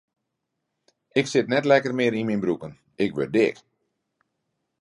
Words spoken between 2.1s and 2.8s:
yn myn broeken,